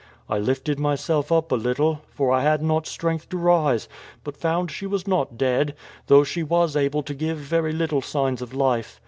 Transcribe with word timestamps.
I 0.27 0.39
lifted 0.39 0.79
myself 0.79 1.31
up 1.31 1.51
a 1.51 1.55
little, 1.55 2.01
for 2.09 2.31
I 2.31 2.41
had 2.41 2.63
not 2.63 2.87
strength 2.87 3.29
to 3.29 3.37
rise, 3.37 3.87
but 4.23 4.35
found 4.35 4.71
she 4.71 4.87
was 4.87 5.07
not 5.07 5.37
dead, 5.37 5.75
though 6.07 6.23
she 6.23 6.41
was 6.41 6.75
able 6.75 7.03
to 7.03 7.13
give 7.13 7.37
very 7.37 7.71
little 7.71 8.01
signs 8.01 8.41
of 8.41 8.51
life. 8.51 8.99